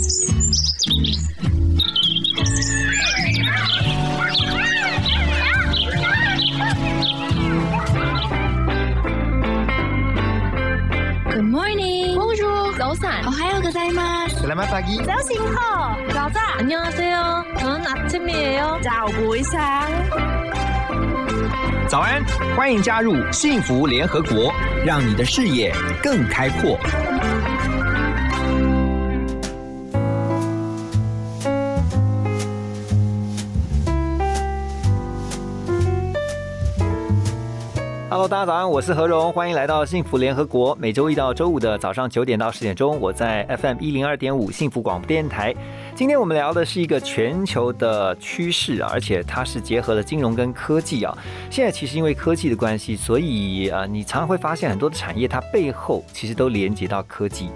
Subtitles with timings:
[11.44, 12.16] morning.
[12.16, 13.26] Bonjour.早安.
[13.26, 14.40] 오하요 고자이마스.
[14.40, 14.96] Selamat pagi.
[15.04, 16.60] 早醒好.早安.
[16.60, 17.44] 안녕하세요.
[17.58, 18.80] 저는 아침이에요.
[18.82, 19.60] 早不一상
[21.86, 22.24] 早安，
[22.56, 24.54] 欢迎加入幸福联合国，
[24.86, 25.70] 让你的视野
[26.02, 26.78] 更开阔。
[38.27, 40.77] 大家早安，我是何荣，欢迎来到幸福联合国。
[40.79, 45.53] 每周一到周五的早上九点到十点钟，我在 FM 一零二点五幸福广播电台。
[45.95, 51.17] 今天我们聊的是一个全球的趋势，而且它是结合了金融跟科技啊。
[51.49, 57.49] 现在其实因为科技的关系，所以啊，你常常会发现很多的产业它背后其实都连接到科技。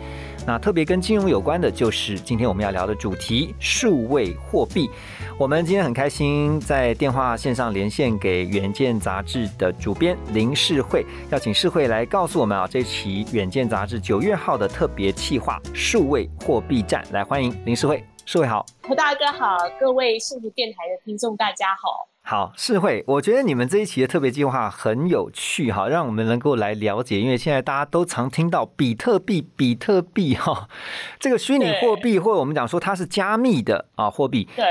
[0.47, 4.89] 那特别跟金融有关的，就是今天我们要聊的主题——数位货币。
[5.39, 17.03] 我们今天很开心在电话线上连线给《远见》杂志的主编林世慧，要请世慧来告诉我们啊，这期《远见》杂志九月号的特别企划——数位货币战。
[17.11, 18.03] 来，欢迎林世慧。
[18.25, 22.07] 世慧好，何大哥好，各位幸福电台的听众大家好。
[22.27, 30.67] 好，世慧，我觉得你们这一期的特别计划很有趣哈，让我们能够来了解，因为现在大家都常听到比特币、比特币哈，
[31.19, 34.49] 这个虚拟货币，或者我们讲说它是加密的啊货币。
[34.55, 34.65] 对，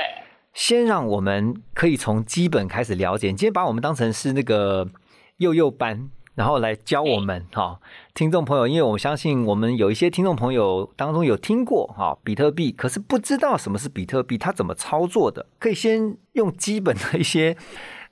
[0.53, 3.29] 先让我们可以从基本开始了解。
[3.29, 4.89] 你今天把我们当成是那个
[5.37, 7.79] 幼幼班，然后来教我们哈，
[8.15, 17.57] 听众朋友，因为我相信我们有一些听众朋友当中有听过哈比特币，可是不知道什么是比特币，它怎么操作的，可以先用基本的一些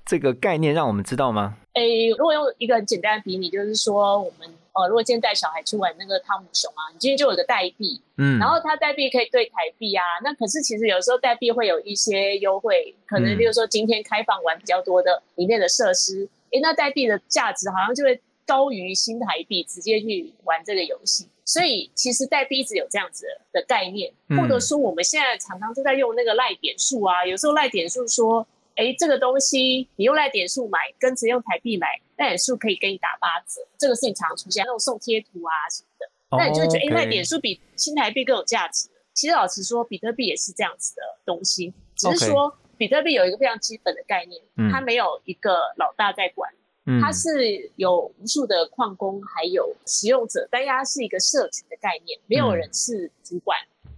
[0.04, 1.56] 这个概念让我们知道吗？
[1.74, 18.20] 诶，如果用一个很简单的比拟，就是说我们呃，如果今天带小孩去玩那个汤姆熊啊，你今天就有个代币，嗯然后它代币可以兑台币啊，那可是其实有时候代币会有一些优惠，可能嗯例如说今天开放玩比较多的里面的设施，诶，那代币的价值好像就会
[18.52, 21.26] 高于新台币，直接去玩这个游戏。
[21.42, 28.46] 所以其实代币一直有这样子的概念，嗯或者说我们现在常常都在用那个赖点数啊，有时候赖点数说，
[28.76, 31.86] 哎，这个东西你用赖点数买，跟直接用台币买，
[32.18, 38.90] 赖点数可以给你打八折，这个事情常常出现，那种送贴图啊什么的，那你就会觉得，哎、赖点数比新台币更有价值。
[39.14, 46.52] 其实老实说，比特币也是这样子的东西，只是说比特币有一个非常基本的概念，嗯它没有一个老大在管。
[46.86, 53.56] 嗯它是有无数的矿工，还有使用者，但它是一个社群的概念，没有人是主管，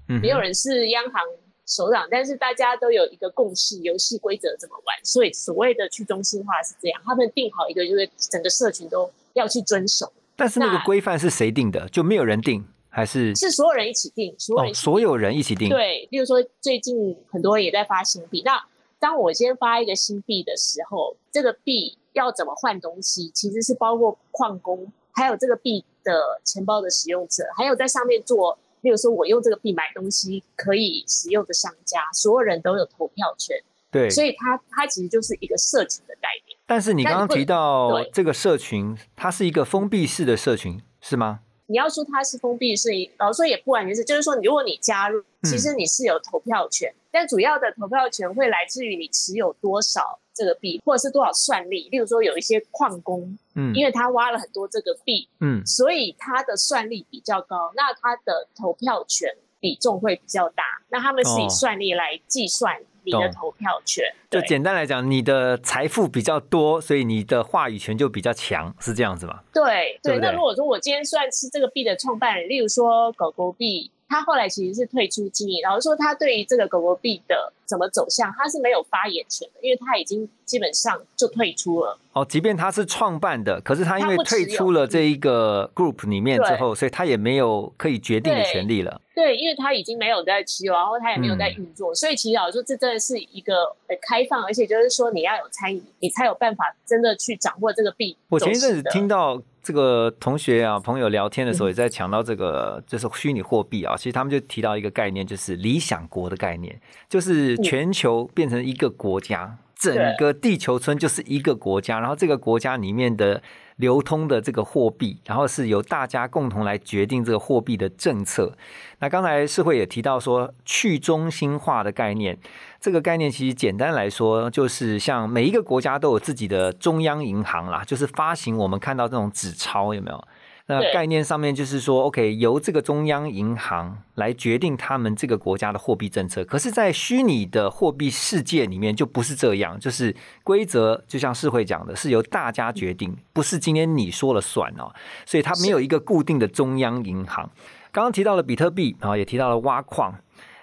[0.08, 1.22] 嗯没有人是央行
[1.66, 11.88] 首长，但是大家都有一个共识，游戏规则怎么玩，所以所谓的去中心化是这样，他们定好一个，就是整个社群都要去遵守，但是那个规范是谁定的？
[11.88, 18.62] 就没有人定，还是是所有人一起定，所有所有人一起定？，对，例如说最近很多人也在发新币，那
[18.98, 33.56] 当我先发一个新币的时候，这个币要怎么换东西，其实是包括矿工，还有这个币的钱包的使用者，还有在上面做，例如说我用这个币买东西可以使用的商家，所有人都有投票权，
[33.90, 34.08] 对。
[34.08, 36.58] 所以它它其实就是一个社群的概念。
[36.66, 41.40] 但是你刚刚提到这个社群，它是一个封闭式的社群，是吗？
[41.66, 51.88] 你要说它是封闭式，老实说也不完全是，就是说，如果你加入，嗯其实你是有投票权，但主要的投票权会来自于你持有多少这个币，或者是多少算力。
[51.90, 60.62] 例如说，有一些矿工，嗯因为他挖了很多这个币，嗯所以他的算力比较高，那他的投票权比重会比较大。
[60.88, 64.04] 那他们是哦以算力来计算你的投票权。
[64.30, 69.40] 就简单来讲，你的财富比较多，所以你的话语权就比较强，是这样子吗？
[69.52, 81.98] 对对，那如果说我今天算是这个币的创办人，例如说狗狗币，他后来其实是退出经营，然后说，他对于这个狗狗币的怎么走向，他是没有发言权的，因为他已经基本上就退出了。
[82.12, 89.00] 哦，即便他是创办的，可是他因为退出了这一个 group 里面之后，所以他也没有可以决定的对权利了。
[89.16, 98.16] 对，因为他已经没有在持有，然后他也没有在嗯运作，所以其实老实说，这真的是一个呃开放，而且就是说你要有参与，你才有办法真的去掌握这个币。
[98.28, 101.70] 我前一阵子的听到这个同学啊朋友聊天的时候，嗯。
[101.70, 106.78] 也在讲到这个就是虚拟货币啊，其实他们就提到一个概念，就是理想国的概念，
[107.08, 113.42] 就是全球变成一个国家，整个地球村就是一个国家，然后这个国家里面的
[113.76, 118.56] 流通的这个货币，然后是由大家共同来决定这个货币的政策。
[119.00, 122.38] 那刚才世会也提到说去中心化的概念，
[122.80, 130.24] 这个概念其实简单来说，就是像每一个国家都有自己的中央银行啦，就是发行我们看到这种纸钞有没有？
[130.66, 136.42] 那概念上面就是说，OK，由这个中央银行来决定他们这个国家的货币政策。
[136.44, 144.90] 可是，在虚拟的货币世界里面就不是这样，就是规则就像世会讲的，是由大家决定，不是今天你说了算哦。
[145.26, 147.50] 所以它没有一个固定的中央银行。
[147.92, 150.14] 刚刚提到了比特币啊，也提到了挖矿，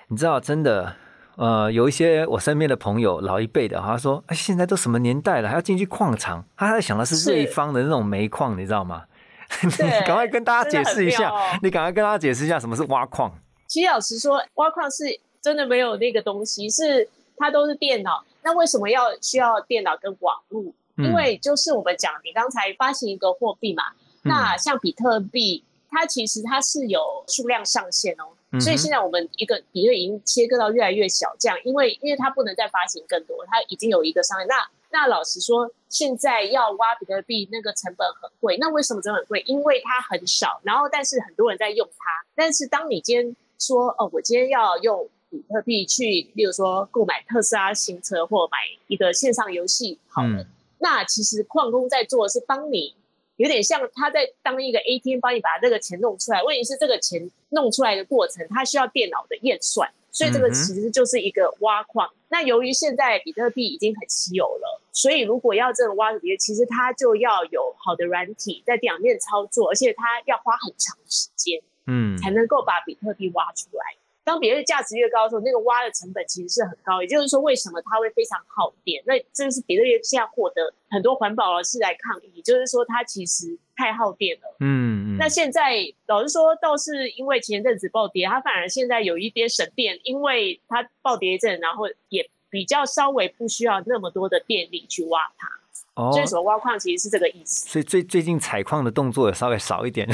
[0.07, 0.95] 你知道真的。
[1.37, 9.03] 呃，有一些我身边的朋友，老一辈的，他说：“哎，现在都什么年代了，还要进去矿场？”他在想的是是瑞芳的那种煤矿，你知道吗？
[9.63, 11.31] 你对赶快跟大家解释一下，
[11.61, 13.31] 你赶快跟大家解释一下什么是挖矿。
[13.67, 15.05] 其实老实说，挖矿是
[15.41, 17.07] 真的没有那个东西，是
[17.37, 18.23] 它都是电脑。
[18.43, 20.63] 那为什么要需要电脑跟网络？
[20.97, 23.83] 嗯因为就是我们讲，你刚才发行一个货币嘛，
[24.23, 28.25] 嗯那像比特币，它其实它是有数量上限哦。
[28.59, 34.45] 所以现在我们一个比特已经切割到越来越小，这样，因为因为它不能再发行更多，它已经有一个上限。
[34.47, 34.55] 那
[34.91, 38.57] 那老实说，现在要挖比特币那个成本很贵。
[38.57, 39.41] 那为什么成本贵？
[39.47, 42.25] 因为它很少，然后但是很多人在用它。
[42.35, 48.57] 但是当你今天说哦，我今天要用比特币去，例如说购买特斯拉新车或买
[48.87, 50.45] 一个线上游戏，好了，嗯
[50.79, 52.95] 那其实矿工在做的是帮你，
[53.35, 56.41] 有点像他在当一个 ATM 帮你把这个钱弄出来。
[56.41, 62.09] 问题是这个钱弄出来的过程，它需要电脑的验算，所以这个其实就是一个挖矿。
[62.29, 73.83] 那由于现在比特币已经很稀有了，所以如果要这个挖比特币，其实它就要有好的软体在表面操作，而且它要花很长时间嗯才能够把比特币挖出来。
[74.23, 77.01] 当比特币价值越高的时候，那个挖的成本其实是很高。
[77.01, 79.01] 也就是说，为什么它会非常耗电？
[79.05, 84.55] 那这是比特币现在获得很多环保人士来抗议，就是说它其实太耗电了。
[84.59, 95.49] 嗯嗯，那现在老实说，倒是因为前阵子暴跌，它反而现在有一点省电，因为它暴跌一阵，然后也比较稍微不需要那么多的电力去挖它。
[95.95, 100.07] 哦所以，什么挖矿其实是这个意思，所以最最近采矿的动作也稍微少一点。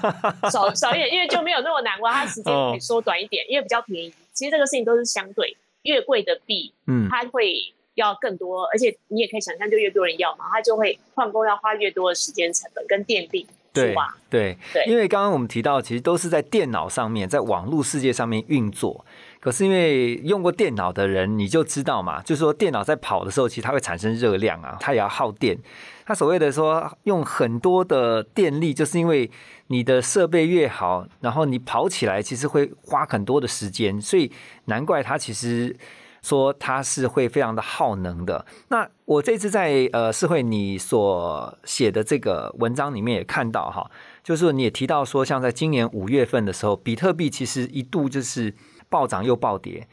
[0.50, 4.12] 少少一点，因为就没有那么难挖，它时间可以缩短一点，因为比较便宜。
[4.32, 7.54] 其实这个事情都是相对，越贵的币嗯它会
[7.94, 14.14] 要更多，而且你也可以想象，就越多人要嘛，它就会矿工要花越多的时间成本跟电力去对挖。
[14.28, 19.04] 对对因为刚刚我们提到，其实都是在电脑上面，在网络世界上面运作。
[19.42, 25.58] 可是因为用过电脑的人，你就知道嘛，就是说电脑在跑的时候，其实它会产生热量啊，它也要耗电。
[26.06, 29.28] 它所谓的说用很多的电力，就是因为
[29.66, 34.30] 你的设备越好，然后你跑起来其实会花很多的时间，所以
[34.66, 35.76] 难怪它其实
[36.22, 38.46] 说它是会非常的耗能的。
[38.68, 43.90] 那我这次在呃社会你所写的这个文章里面也看到哈，
[44.22, 48.54] 就是你也提到说，像在今年五月份的时候，比特币其实一度就是
[48.92, 49.88] 暴涨又暴跌，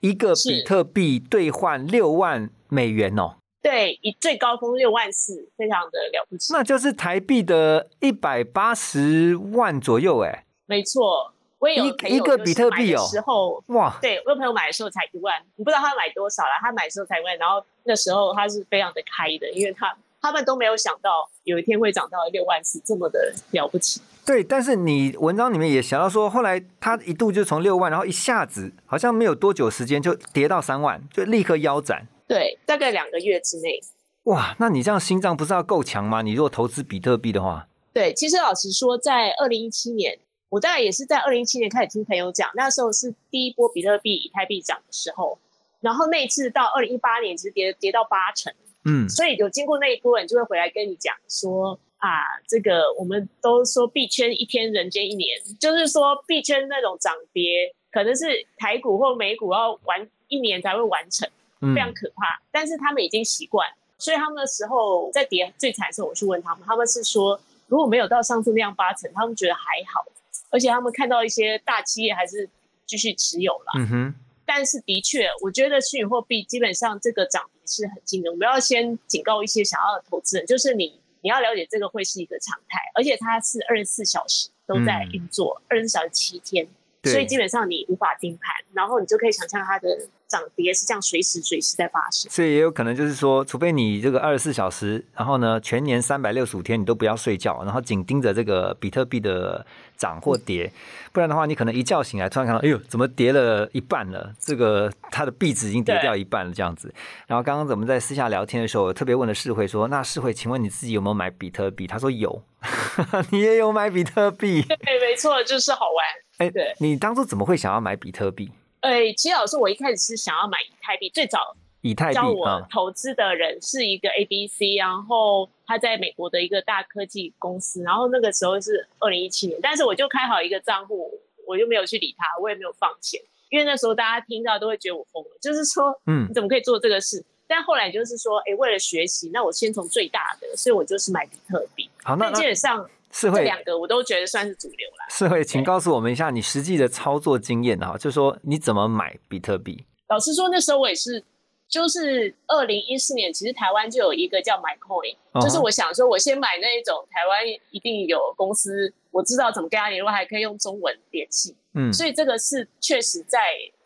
[0.00, 6.52] 一个比特币兑换六万美元哦，对，以最高峰六万四，非常的了不起。
[6.52, 13.06] 那就是台币的一百八十万左右哎，没错，我也有一一个比特币哦。
[13.06, 24.00] 时候，哇，对我有朋友买的时候才一万，你不知道他买多少啦，他买的时候才一万，然后那时候他是非常的开的，因为他他们都没有想到有一天会涨到六万四这么的了不起。
[24.30, 32.06] 对，但是你文章里面也写到说，后来它一度就从六万，然后一下子好像没有多久时间就跌到三万，就立刻腰斩。
[32.28, 33.80] 对，大概两个月之内。
[34.24, 36.22] 哇，那你这样心脏不是要够强吗？
[36.22, 40.16] 你如果投资比特币的话，对，其实老实说，在二零一七年，
[40.48, 45.36] 我大概也是在二零一七年开始听朋友讲，那时候是第一波比特币、以太币涨的时候，
[45.80, 48.54] 然后那一次到二零一八年，其实跌跌到八成。
[48.84, 61.28] 嗯，所以有经过那一波人就会回来跟你讲说啊，这个我们都说币圈一天人间一年，就是说币圈那种涨跌可能是台股或美股要完一年才会完成，
[61.60, 62.40] 嗯非常可怕。
[62.50, 70.04] 但是他们已经习惯，所以他们的时候在跌最惨的时候，我去问他们，他们是说如果没有到上次那样八成，他们觉得还好，
[70.50, 72.48] 而且他们看到一些大企业还是
[72.86, 73.72] 继续持有了。
[73.78, 74.14] 嗯哼，
[74.46, 78.32] 但是的确，我觉得虚拟货币基本上这个涨跌是很惊人。
[78.32, 86.66] 我们要先警告一些想要的投资人，就是你你要了解这个会是一个常态，而且它是二十四小时都在运作，二十四小时七天，
[87.04, 92.30] 所以基本上你无法盯盘，然后你就可以想象它的涨跌是这样随时随时在发生。
[92.30, 100.72] 所以也有可能就是说，除非你这个二十四小时，然后呢，全年三百六十五天你都不要睡觉，然后紧盯着这个比特币的涨或跌，
[101.12, 104.32] 不然的话，你可能一觉醒来，突然看到，哎呦，怎么跌了一半了？
[104.38, 106.94] 这个它的币值已经跌掉一半了，这样子。
[107.26, 112.42] 然后刚刚我们在私下聊天的时候，我特别问了世慧说：“那世慧，请问你自己有没有买比特币？”他说有，
[113.30, 114.62] 你也有买比特币。
[114.62, 116.06] 对，没错，就是好玩。
[116.38, 118.50] 哎对，你当初怎么会想要买比特币？
[118.80, 131.10] 哎，其实老师，我一开始是想要买以太币，最早以太币教我啊，投资的人是一个 A B C，然后他在美国的一个大科技公司，然后那个时候是二零一七年，但是我就开好一个账户，
[131.46, 137.24] 我就没有去理他，我也没有放钱，因为那时候大家听到都会觉得我疯了，就是说嗯你怎么可以做这个事？
[137.46, 141.90] 但后来就是说，哎，为了学习，那我先从最大的，所以我就是买比特币。
[142.04, 145.06] 好，那基本上这是会两个我都觉得算是主流啦。
[145.10, 149.84] 是会，请告诉我们一下你实际的操作经验哈，就是说你怎么买比特币？
[150.08, 151.22] 老实说，那时候我也是，
[151.68, 163.38] 就是二零一四年，其实台湾就有一个叫 MyCoin，、就是我想说，我先买那一种台湾一定有公司，我知道怎么跟他联络，还可以用中文联系，嗯，所以这个是确实在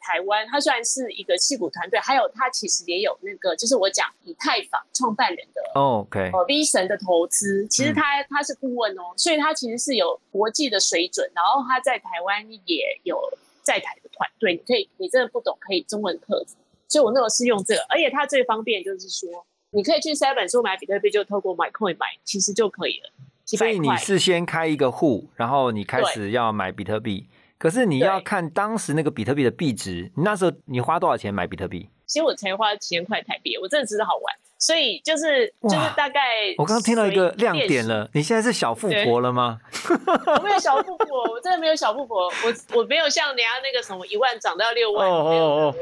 [0.05, 7.95] 台湾，它虽然是一个戏骨团队，还有它其实也有那个，就是我讲以太坊创办人的哦 OK，呃 V 神的投资，其实嗯。
[7.95, 13.19] 他他是顾问哦，所以他其实是有国际的水准，然后他在台湾也有
[13.63, 16.45] 在台的团队，你可以你真的不懂可以中文课，
[16.87, 23.11] 所以我那时候是用这个，而且它最方便就是说，你可以去 Seven 说买比特币就透过 MyCoin 买，其实就可以了，
[23.45, 24.05] 几所以你百块。
[24.05, 27.29] 是先开一个户，然后你开始要买比特币，
[27.65, 31.89] 可是你要看当时那个比特币的币值，你那时候你花多少钱买比特币？
[32.05, 36.21] 其实我才花几千块台币，我真的只是好玩，所以就是就是大概
[36.59, 39.59] 我刚刚听到一个亮点了，你现在是小富婆了吗？
[40.27, 45.75] 我没有小富婆， 我真的没有小富婆，我我没有像人家那个什么一万涨到六万，哦哦哦。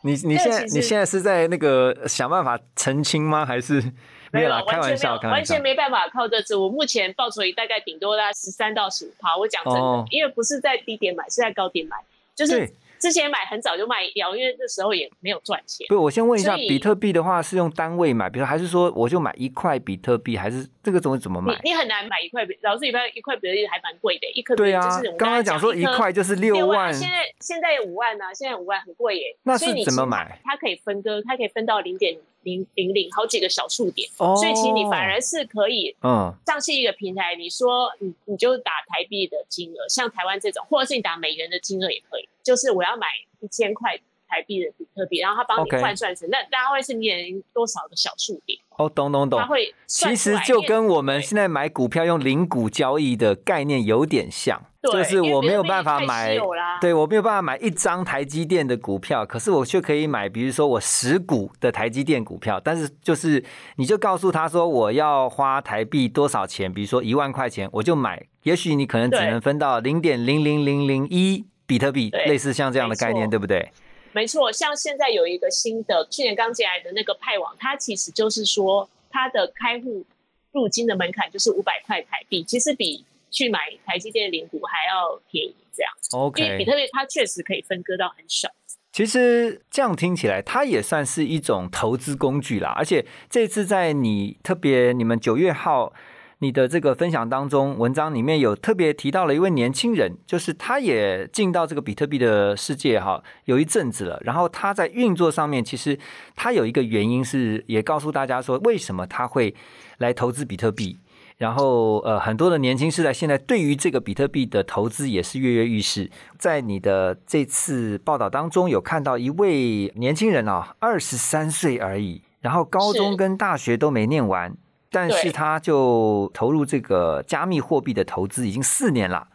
[0.00, 3.44] 你你现在你现在是在那个想办法澄清吗？
[3.44, 3.84] 还是
[4.32, 4.62] 没有啦？
[4.66, 5.62] 开玩笑，完全没有，完全。
[5.62, 6.54] 没办法靠这支。
[6.56, 9.36] 我目前报酬率大概顶多大概十三到十五趴。
[9.36, 11.96] 我讲真的，哦因为不是在低点买，是在高点买，
[12.34, 15.86] 就是之前买很早就卖掉，因为那时候也没有赚钱。
[15.88, 21.52] 不，我先问一下，比特币的话是用单位买，比如还是说我就买一块比特币，还是这个东西怎么买？
[21.64, 29.36] 你你很难买一块比，老师一块一块比特币还蛮贵的，一颗对啊就是我，刚刚讲说一颗块就是六六万，现在现在五万呢、现在五万很贵耶。
[29.42, 42.28] 那是怎么买它可以分割，它可以分到零点零零零好几个小数点，哦所以其实你反而是可以嗯，上去一个平台，你说你你就打台币的金额，像台湾这种，或者是你打美元的金额也可以。
[42.44, 43.08] 就是我要买
[43.40, 49.40] 一千块台币的比特币，然后他帮你换算成，那大概会是零多少的小数点，哦，懂懂懂。
[49.40, 49.46] 他。
[49.46, 56.36] 会其实就跟我们对现在买股票用零股交易的概念有点像，就是我没有办法买
[56.80, 63.42] 对我没有办法买一张台积电的股票，可是我却可以买，比如说我十股的台积电股票，但是就是
[63.76, 73.70] 你就告诉他说我要花台币多少钱，比如说一万块钱，我就买，也许你可能只能分到零点零零零零一比特币，对类似像这样的概念，对不对？
[74.16, 80.06] 没错，像现在有一个新的，去年刚进来的那个派网，它其实就是说它的开户
[80.52, 85.92] 入金的门槛就是五百块台币，其实比去买台积电零股还要便宜，这样。
[86.12, 88.48] OK，因为比特币它确实可以分割到很少。
[88.90, 92.72] 其实这样听起来，它也算是一种投资工具啦。
[92.74, 95.92] 而且这次在你特别你们九月号
[96.40, 104.20] 你的这个分享当中，文章里面有特别提到了一位年轻人，就是他也进到这个比特币的世界哈，有一阵子了。
[104.22, 105.98] 然后他在运作上面，其实
[106.34, 109.54] 他有一个原因是，也告诉大家说，为什么他会
[109.96, 110.98] 来投资比特币。
[111.38, 116.10] 然后，呃，很多的年轻世代现在对于这个比特币的投资也是跃跃欲试。
[116.38, 124.56] 在你的这次报道当中，有看到一位年轻人啊，二十三岁而已，然后高中跟大学都没念完，
[124.90, 129.28] 但是他就投入这个加密货币的投资已经四年了。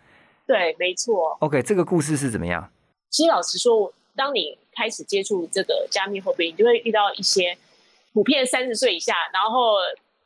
[0.48, 1.38] 对，没错。
[1.40, 2.72] OK，这个故事是怎么样？
[3.10, 7.58] 其实老实说，当你开始接触这个加密货币，你就会遇到一些
[8.14, 9.76] 普遍三十岁以下，然后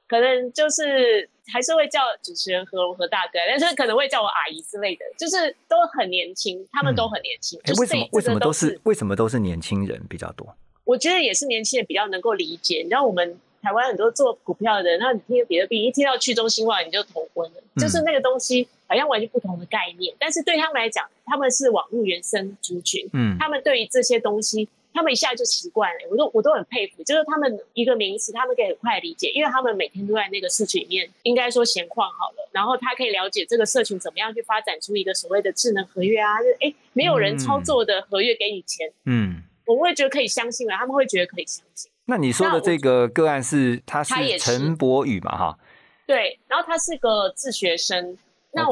[0.07, 7.59] 可能就是还是会叫主持人何荣何大哥，但是可能会叫我阿姨之类的，就是都很年轻，他们都很年轻。
[7.79, 10.55] 为什么为什么都是为什么都是年轻人比较多？
[10.85, 12.77] 我觉得也是年轻人比较能够理解。
[12.77, 20.13] 你知道我们台湾很多做股票的人，那你听比特币，一听到去中心化你就头昏了，嗯就是那个东西好像完全不同的概念。
[20.19, 25.99] 但是对他们来讲，他们是网络原生族群，嗯他们对于这些东西，他们一下就习惯了。
[26.11, 39.41] 我都我都很佩服，就是他们一个名词，他们可以很快理解，因为他们每天都在那个社群里面，应该说闲逛好了，然后他可以了解这个社群怎么样去发展出一个所谓的智能合约啊，就是哎，没有人操作的合约给你钱，嗯。
[39.67, 41.89] 我会觉得可以相信了，他们会觉得可以相信。
[42.05, 45.37] 那你说的这个个案是他是是陈柏宇嘛？
[45.37, 45.59] 哈？
[46.05, 48.17] 对，然后他是个自学生，
[48.51, 48.63] 那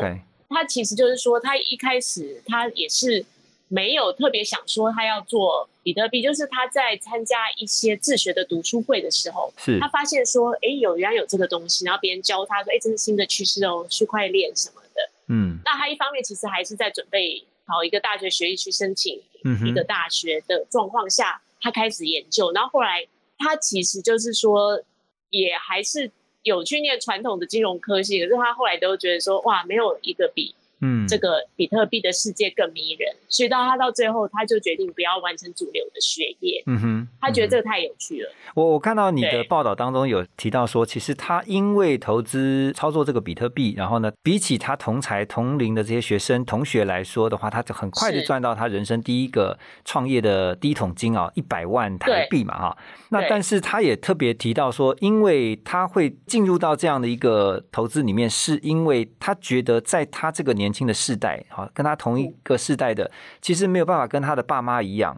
[0.50, 3.26] 他其实就是说，他一开始他也是
[3.68, 15.10] 没有特别想说他要做比特币，就是他在参加一些自学的读书会的时候，是他发现说，哎，有原来有这个东西，然后别人教他说，哎，这是新的趋势哦，区块链什么的。
[15.30, 15.58] 嗯。
[15.66, 19.20] 那他一方面其实还是在准备考一个大学学历去申请
[19.66, 23.08] 一个大学的状况下，他开始研究，然后后来
[23.44, 24.82] 他其实就是说，
[25.30, 26.10] 也还是
[26.44, 38.30] 有去念传统的金融科系，可是他后来都觉得说，哇，没有一个比嗯，这个比特币的世界更迷人，所以到他到最后，他就决定不要完成主流的学业，嗯哼，他觉得这个太有趣了。
[38.54, 52.78] 我我看到你的报道当中有提到说，其实他因为投资操作这个比特币，然后呢，比起他同才同龄的这些学生同学来说的话，他就很快就赚到他人生第一个创业的第一桶金啊，一百万台币嘛哈。
[53.10, 65.16] 那但是他也特别提到说，因为他会进入到这样的一个投资里面，是因为他觉得在他这个年轻的世代，好，跟他同一个世代的，其实没有办法跟他的爸妈一样。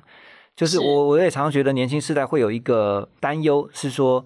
[0.56, 4.26] 就是是我我也常常觉得年轻世代会有一个担忧，是说，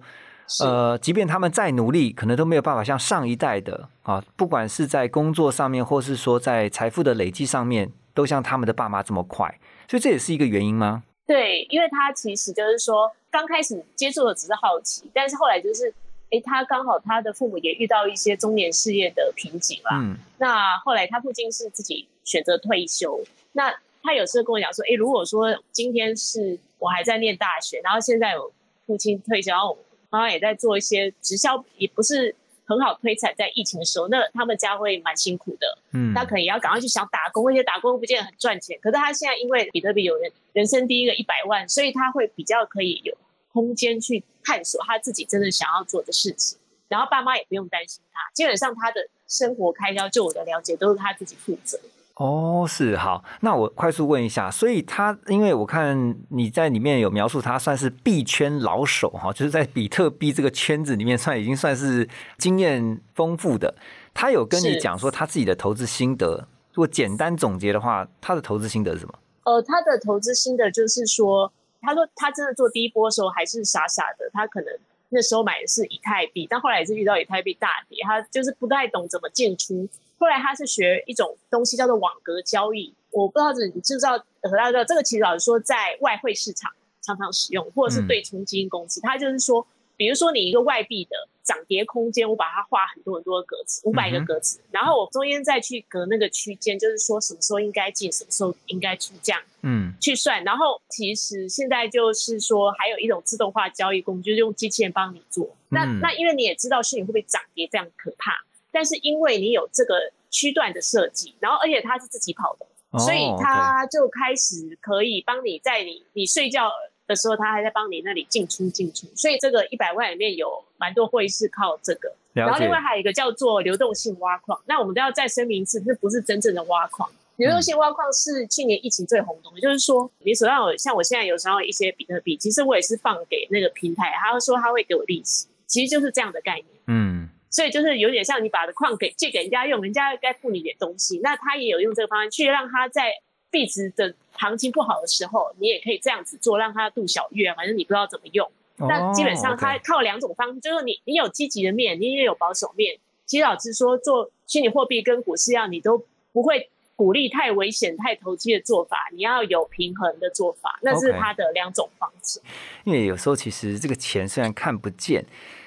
[0.60, 9.58] 呃，即便他们再努力，可能都没有办法像上一代的啊，不管是在工作上面，或是说在财富的累积上面，都像他们的爸妈这么快。
[9.88, 11.02] 所以这也是一个原因吗？
[11.26, 15.92] 对，因为他其实就是说，刚开始接触的只是好奇，但是后来就是，
[16.30, 19.98] 诶，他刚好他的父母也遇到一些中年事业的瓶颈啦。
[20.00, 23.20] 嗯那后来他父亲是自己选择退休，
[23.52, 28.50] 那他有时候跟我讲说，诶，如果说今天是我还在念大学，然后现在有
[28.86, 32.34] 父亲退休，然后我妈妈也在做一些直销，也不是
[32.64, 35.78] 很好推产，在疫情的时候，那他们家会蛮辛苦的。
[35.92, 38.78] 嗯，他可能也要赶快去想打工，而且打工不见得很赚钱。
[38.80, 43.14] 可是他现在因为比特币有人人生第一个一百万，所以他会比较可以有
[43.52, 46.58] 空间去探索他自己真的想要做的事情。
[46.88, 51.78] 然后爸妈也不用担心他，基本上他的生活开销，就我的了解，都是他自己负责。
[52.16, 53.24] 哦，是好。
[53.40, 63.74] 那我快速问一下，所以他因为我看你在里面有描述，他算是币圈老手哈，就是在比特币这个圈子里面算已经算是经验丰富的。
[64.12, 69.14] 他有跟你是讲说他自己的投资心得，如果简单总结的话，他的投资心得是什么？
[69.44, 74.68] 呃，他的投资心得就是说，他说他真的做第一波的时候还是傻傻的，他可能
[75.08, 79.88] 那时候买的是以太币，但后来也是遇到以太币大跌，他就是不太懂怎么进出。
[80.18, 86.70] 后来他是学一种东西叫做网格交易，我不知道你知不知道，何大哥，这个其实老实说在外汇市场
[87.00, 89.66] 常常使用，或者是嗯对冲基金公司，他就是说，
[89.96, 91.16] 比如说你一个外币的
[91.50, 99.42] 涨跌空间，我把它画很多很多的格子，五百个格子，然后我中间再去隔那个区间，就是说什么时候应该进，什么时候应该出，这样。
[99.62, 100.44] 嗯去算。
[100.44, 105.50] 然后其实现在就是说，还有一种自动化交易工具，就是用机器人帮你做。
[105.70, 108.32] 那、嗯那因为你也知道虚拟货币涨跌非常可怕，
[108.70, 116.70] 但是因为你有这个区段的设计，然后而且它是自己跑的，哦所以它就开始可以帮你在你你睡觉。
[117.10, 122.10] 的时候，他还在帮你那里进出进出，所以这个一百万里面有蛮多会是靠这个。
[122.32, 127.10] 然后另外还有一个叫做流动性挖矿，那我们都要再声明一次，这不是真正的挖矿。
[127.36, 136.66] 流动性挖矿是去年疫情最红的，就是说你手上有像我现在有时候一些比特币，其实我也是放给那个平台，他说他会给我利息，其实就是这样的概念。
[136.86, 143.12] 嗯所以就是有点像你把的矿给借给人家用，人家该付你点东西，那他也有用这个方案去让他在
[143.50, 148.50] 币值的行情不好的时候，你也可以这样子做，让它度小月，反正你不知道怎么用。
[148.88, 152.98] 但基本上它靠两种方式，就是你你有积极的面，你也有保守面。
[153.26, 162.40] 其实老实说，做虚拟货币跟股市一样，你都不会鼓励太危险、太投机的做法，你要有平衡的做法，那是它的两种方式。
[162.84, 165.26] 因为有时候其实这个钱虽然看不见，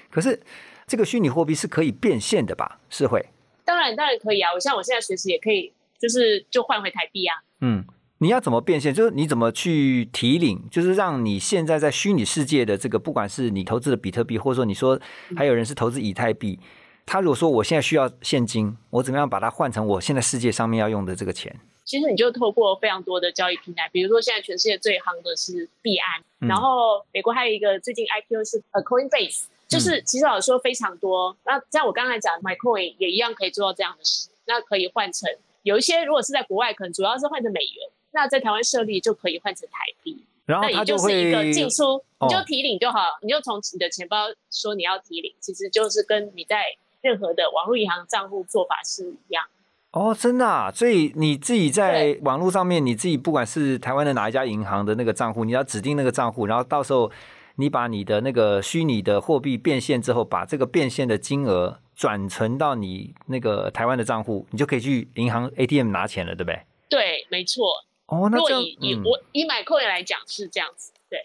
[0.10, 0.42] 可是
[0.88, 2.80] 这个虚拟货币是可以变现的吧？
[2.90, 3.28] 是会，
[3.64, 7.38] 当然，当然可以啊，我像我现在随时也可以，就是就换回台币啊。
[7.64, 7.84] 嗯。
[8.20, 8.94] 你要怎么变现？
[8.94, 14.98] 就是你怎么去提领，就是让你现在在虚拟世界的这个，不管是你投资的比特币，或者说你说
[15.36, 16.58] 还有人是投资以太币，
[17.06, 21.54] 他如果说我现在需要现金，我怎么样把它换成我现在世界上面要用的这个钱？
[21.84, 31.36] 其实你就透过非常多的交易平台，比如说现在全世界最夯的是币安，嗯然后美国还有一个最近 IPO 是呃 Coinbase，就是其实老实说非常多。
[31.44, 35.30] 那像我刚才讲 MyCoin 也一样可以做到这样的事，那可以换成
[35.64, 46.66] 有一些如果是在国外，可能主要是换成美元，那在台湾设立就可以换成台币，然后那也就是一个进出，哦你就提领就好，你就从你的钱包说你要提领，其实就是跟你在
[47.02, 49.46] 任何的网络银行账户做法是一样。
[49.92, 50.72] 哦，真的啊！
[50.72, 57.12] 所以你自己在网络上面，你自己不管是台湾的哪一家银行的那个账户，你要指定那个账户，然后到时候
[57.58, 66.62] 你把你的那个虚拟的货币变现之后，把这个变现的金额转存到你那个台湾的账户，你就可以去银行 ATM 拿钱了，对不对？
[66.90, 67.66] 对，没错。
[68.08, 71.18] 哦，那如果这样以以嗯我以买 coin 来讲是这样子，对。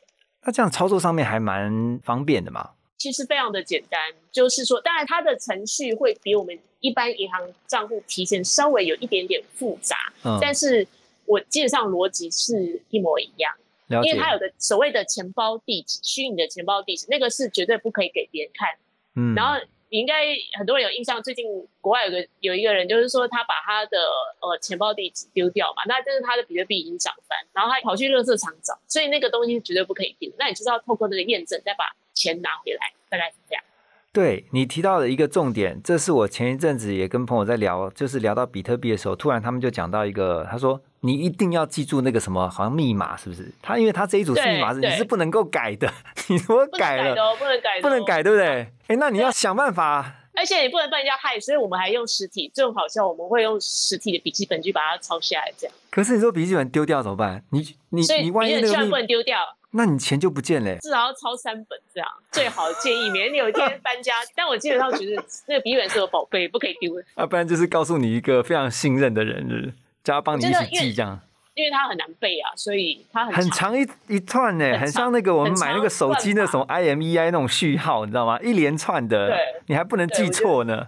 [0.44, 2.70] 那这样操作上面还蛮方便的嘛。
[2.96, 10.86] 其实非常的简单，就是说，当然它的程序会比我们一般银行账户提前稍微有一点点复杂，嗯，但是
[11.24, 13.52] 我基本上逻辑是一模一样。
[13.88, 18.68] 因为，它有个所谓的钱包地址，虚拟的钱包地址，那个是绝对不可以给别人看。
[19.16, 19.58] 嗯，然后
[19.90, 21.46] 你应该很多人有印象，最近
[21.80, 23.98] 国外有个有一个人，就是说他把他的
[24.40, 30.30] 呃钱包地址丢掉嘛，那但是他的比特币已经涨翻，然后他跑去垃圾场找，所以那个东西绝对不可以丢。
[30.38, 33.64] 那你就是要透过那个验证，再把钱拿回来，大概是这样。
[34.12, 43.50] 对你提到的一个重点，这是我前一阵子也跟朋友在聊，就是聊到比特币的时候，突然他们就讲到一个，他说你一定要记住那个什么，好像密码是不是？
[43.62, 45.92] 他因为他这一组是密码是你是不能够改的，
[46.28, 48.04] 你如果不能改了不能改的、不能。
[48.04, 48.72] 改，对不对？
[48.86, 50.14] 哎，那你要想办法。
[50.34, 55.76] 而且你不能被人家害，所以我们还用实体，最好像，我们会用实体的笔记本去把它抄下来，这样。
[55.90, 57.42] 可是你说笔记本丢掉怎么办？
[57.50, 59.38] 你你你万一那个密不能丢掉，
[59.72, 60.78] 那你钱就不见了欸。
[60.78, 62.08] 至少要抄三本这样。
[62.30, 64.14] 最好的建议，免得你有一天搬家。
[64.36, 69.74] 但我基本上觉得那个笔记本是我宝贝，不可以丢的，要 不然就是告诉你一个非常信任的人，
[70.08, 71.20] 叫他帮你一起记，这样
[71.54, 78.38] 因为它很难背啊，所以它很很长一一串呢，很很像那个我们很买那个手机那长种 IMEI 那种序号，你知道吗？
[78.40, 80.86] 一连串的对，你还不能记错呢。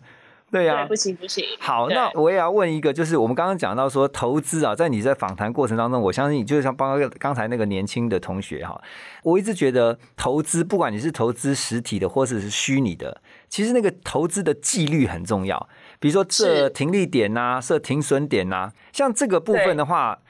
[0.52, 1.44] 对呀、对，不行不行。
[1.61, 8.80] 好，那我也要问一个，就是我们刚刚讲到说投资啊，在你在访谈过程当中，我相信就像包括刚才那个年轻的同学哈，
[9.22, 15.68] 我一直觉得投资，不管你是投资实体的或者是虚拟的，其实那个投资的纪律很重要。
[16.00, 20.20] 比如说设停利点呐、设停损点呐、像这个部分的话，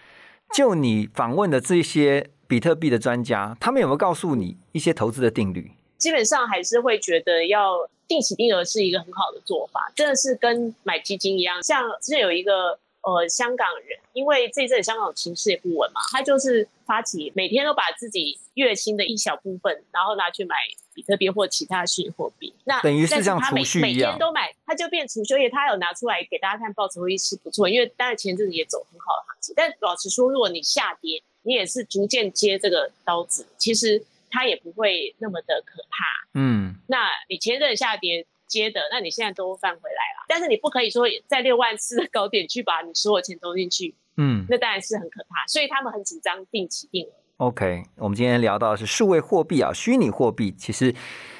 [0.52, 5.70] 就你访问的这些比特币的专家，他们有没有告诉你一些投资的定律？
[5.96, 11.62] 基本上还是会觉得要定期定额是一个很好的做法，真的是跟买基金一样。
[11.62, 20.56] 像之前有一个呃香港人，因为这一阵香港情势也不稳嘛，他就是发起每天都把自己月薪的一小部分，然后拿去买
[20.94, 22.53] 比特币或其他虚拟货币。
[22.64, 27.68] 那等于是像储蓄一样天都买，他就变储蓄，而且他有拿出来给大家看，报酬率是不错。
[27.68, 36.05] 因为当然前阵子也走很好的行情，但老实说，如果你下跌，你也是逐渐接这个刀子，其实它也不会那么的可怕。
[36.35, 44.44] 嗯，那你前阵下跌接的，那你现在都翻回来了，但是你不可以说在六万四的高点去把你所有钱投进去，嗯。
[44.48, 45.46] 那当然是很可怕。
[45.46, 47.11] 所以他们很紧张定期定额。
[47.40, 50.55] OK，我们今天聊到的是数位货币啊，虚拟货币。
[50.59, 50.94] 其实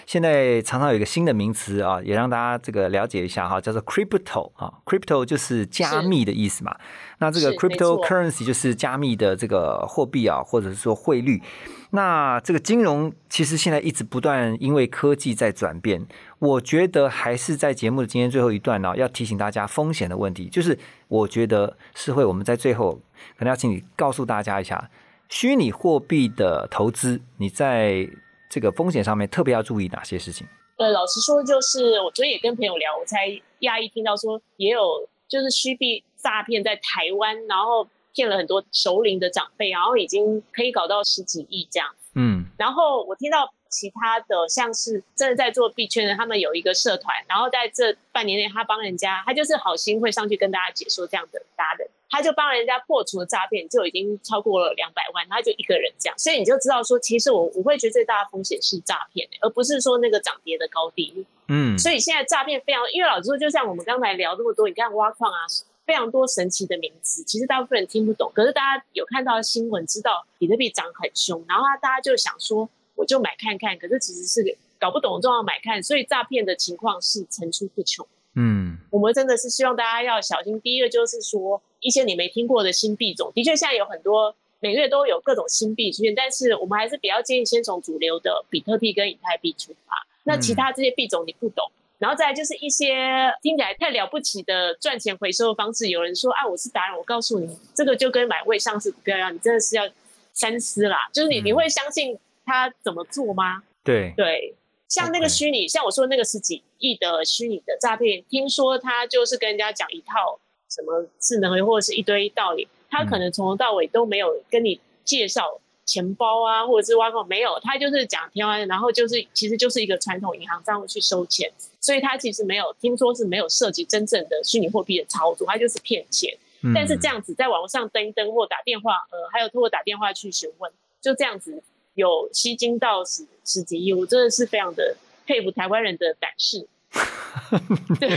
[0.07, 6.75] 现在常常有一个新的名词啊，也让大家这个了解一下哈，叫做 crypto 啊，crypto 就是加密的意思嘛。
[7.19, 11.43] 那这个 cryptocurrency 就是加密的这个货币啊，或者是说汇率。
[11.91, 16.07] 那这个金融其实现在一直不断因为科技在转变，
[16.39, 20.49] 我觉得还是在节目的今天最后一段呢、要提醒大家风险的问题。
[20.49, 22.99] 就是我觉得是会我们在最后
[23.37, 24.89] 可能要请你告诉大家一下，
[25.31, 28.07] 虚拟货币的投资，你在
[28.51, 30.47] 这个风险上面特别要注意哪些事情？
[30.77, 33.29] 呃，老实说，就是我昨天也跟朋友聊，我才
[33.61, 41.89] 讶异听到说也有就是虚币诈骗在台湾，然后骗了很多熟龄的长辈，然后已经可以搞到十几亿这样。
[42.15, 51.80] 嗯然后我听到其他的像是真的在做币圈的，他们有一个社团，然后在这半年内，他帮人家，他就是好心会上去跟大家解说这样的达人，
[52.11, 61.25] 他就帮人家破除了诈骗，就已经超过了两百万，他就一个人这样，所以你就知道说，其实我我会觉得最大的风险是诈骗、而不是说那个涨跌的高低。
[61.49, 65.39] 嗯，所以现在诈骗非常，因为老实说，就像我们刚才聊这么多，你看挖矿啊，
[65.87, 68.31] 非常多神奇的名词，其实大部分人听不懂。
[68.35, 73.79] 可是大家有看到新闻，知道比特币涨很凶，然后大家就想说，我就买看看。
[73.79, 78.07] 可是其实是搞不懂的状况买看，所以诈骗的情况是层出不穷。
[78.37, 80.61] 嗯我们真的是希望大家要小心。
[80.61, 90.07] 第一个就是说，一些你没听过的新币种，的确现在有很多每个月都有各种新币出现，但是我们还是比较建议先从主流的比特币跟以太币出发。
[90.25, 92.95] 那其他这些币种你不懂，然后再来就是一些
[93.43, 95.89] 听起来太了不起的赚钱回收的方式。
[95.89, 99.89] 有人说啊，我是达人，我告诉你，这个就跟买未上市股票一样，你真的是要
[100.35, 101.09] 三思啦。
[101.13, 103.63] 就是你嗯你会相信他怎么做吗？
[103.83, 104.55] 对，对，
[104.89, 110.39] 像那个虚拟像我说那个十几亿的虚拟的诈骗，听说他就是跟人家讲一套
[110.71, 126.33] 什么智能合或者是一堆道理，他可能从头到尾都没有跟你介绍钱包啊，或者是挖矿，没有，他就是讲天花，然后就是其实就是一个传统银行账户去收钱，所以他其实没有听说是没有涉及真正的虚拟货币的操作，他就是骗钱。
[126.63, 131.63] 嗯但是这样子在网络上登一登或打电话，呃，还有通过打电话去询问，就这样子
[131.95, 134.95] 有吸金到十十几亿，我真的是非常的
[135.27, 136.69] 佩服台湾人的胆识。
[137.99, 138.09] 对，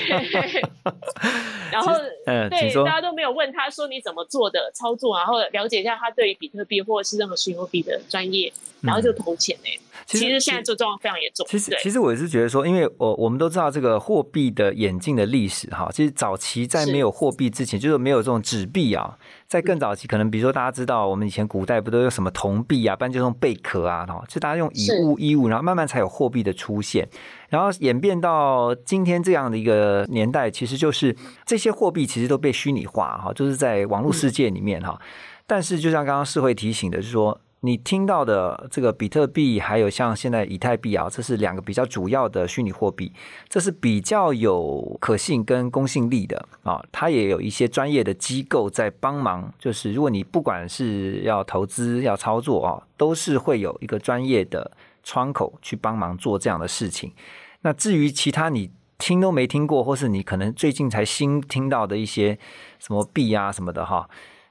[1.72, 1.94] 然后
[2.26, 2.92] 嗯，请对大。
[2.92, 11.48] 家都没有问他说你怎么做的操作，然后了解一下他对于比特币或者是任何虚拟货币的专业，然后就投钱呢、嗯其实现在这状况非常严重。
[11.50, 11.80] 其实，对。
[11.82, 27.08] 其实我是觉得说，因为我我们都知道这个货币的演进的历史哈，其实早期在是没有货币之前，就是没有这种纸币啊，在更早期，可能比如说大家知道，我们以前古代不都有什么铜币啊，不然就用贝壳啊，哈，就大家用以物易物，然后慢慢才有货币的出现，
[27.54, 35.00] 然后演变到今天这样的一个年代，其实就是这些货币其实都被虚拟化哈，就是在网络世界里面哈。
[35.46, 43.14] 但是就像刚刚世会提醒的，是说你听到的这个比特币，还有像现在以太币啊，这是两个比较主要的虚拟货币，
[43.48, 46.84] 这是比较有可信跟公信力的啊。
[46.92, 54.72] 它也有一些专业的机构在帮忙，就是如果你不管是要投资、要操作啊，都是会有一个专业的
[55.04, 57.12] 窗口去帮忙做这样的事情。
[57.64, 62.38] 那至于其他你听都没听过，或是你可能最近才新听到的一些
[62.80, 64.08] 什么币啊什么的哈，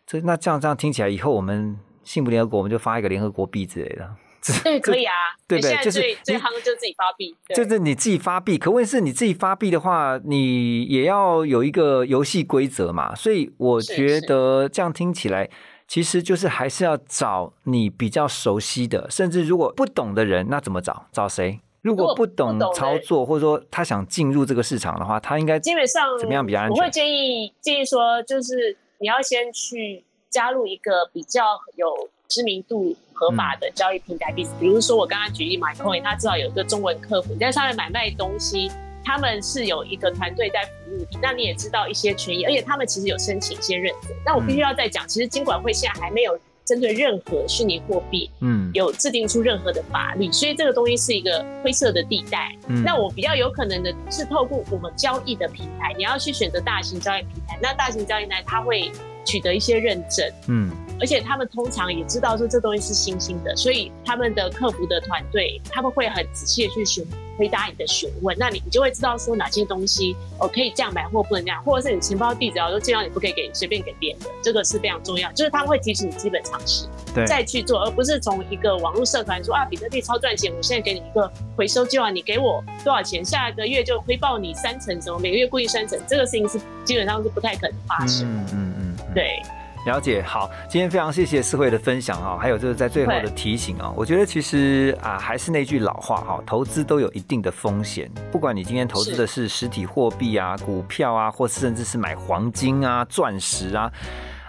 [0.07, 5.14] 这那这样这样听起来，以后我们幸福联合国我们就发一个联合国币之类的， 这对，可以啊，
[5.46, 13.14] 对不对就是最最你夯就自己发币，对就是你自己发币，可问题是你自己发币的话，你也要有一个游戏规则嘛。
[13.14, 15.48] 所以我是觉得这样听起来，
[15.87, 21.07] 其实就是还是要找你比较熟悉的，甚至如果不懂的人，那怎么找？
[21.12, 21.61] 找谁？
[21.83, 38.71] 如果不懂操作，或者说他想进入这个市场的话，他应该基本上怎么样比较安全我会建议建议说，就是你要先去加入一个比较有知名度、合法的交易平台，比、比如说我刚刚举例 MyCoin，他至少有一个中文客服，你在上面买卖东西，
[39.05, 44.12] 他们是有一个团队在服务你，那你也知道一些权益，而且他们其实有申请一些认证。
[44.25, 46.38] 那我必须要再讲，其实金管会现在还没有
[46.73, 52.51] 针对任何虚拟货币嗯有制定出任何的法律，所以这个东西是一个灰色的地带。
[52.67, 58.91] 嗯那我比较有可能的是透过我们交易的平台，你要去选择大型交易平台，那大型交易平台它会
[59.25, 67.05] 取得一些认证，嗯而且他们通常也知道说这东西是新兴的，所以他们的客服的团队他们会很仔细的去询
[67.37, 76.87] 回答你的询问，那你你就会知道说哪些东西哦可以这样买或不能这样，或者是你钱包地址啊都尽量你不可以给随便给别人的，这个是非常重要，就是他们会提醒你基本常识。
[77.15, 88.21] 对再去做，而不是从一个网络社团说啊，比特币超赚钱，我现在给你一个回收计划，你给我多少钱，下个月就回报你三成，什么每个月固定三成，这个事情是基本上是不太可能发生。
[88.21, 88.82] 的嗯嗯，嗯
[89.14, 89.42] 对，
[89.87, 103.92] 了解，好，今天非常谢谢思慧的分享啊，还有就是在最后的提醒啊，我觉得其实啊，还是那句老话哈，投资都有一定的风险，不管你今天投资的是实体货币啊、股票啊，或甚至是买黄金啊、钻石啊。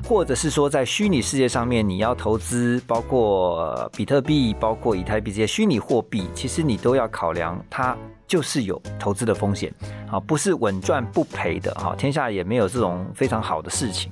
[0.06, 7.96] 或者是说，在虚拟世界上面，你要投资，包括呃比特币、包括以太币这些虚拟货币，其实你都要考量，它
[8.28, 9.74] 就是有投资的风险
[10.12, 11.96] 啊，不是稳赚不赔的哈。
[11.98, 14.12] 天下也没有这种非常好的事情。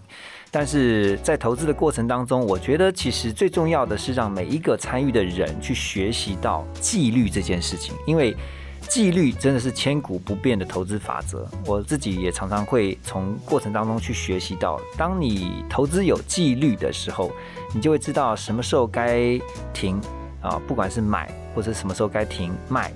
[0.51, 8.35] 但是在投资的过程当中，我觉得其实最重要的是让每一个参与的人去学习到纪律这件事情，因为
[8.81, 11.47] 纪律真的是千古不变的投资法则。
[11.65, 17.31] 我自己也常常会从过程当中去学习到，当你投资有纪律的时候，
[17.73, 19.39] 你就会知道什么时候该
[19.71, 20.01] 停
[20.41, 22.91] 啊，不管是买或者什么时候该停卖。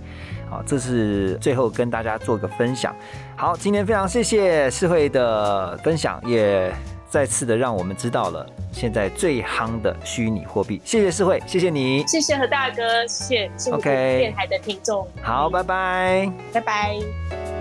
[0.50, 2.94] 好，这是最后跟大家做个分享。
[3.38, 6.74] 好，今天非常谢谢世慧的分享，也
[7.16, 10.82] 再次的让我们知道了现在最夯的虚拟货币。
[10.84, 12.06] 谢谢世慧，谢谢你。
[12.06, 16.30] 谢谢何大哥，谢谢 OK 电台的听众，好，拜拜。
[16.52, 17.55] 拜拜。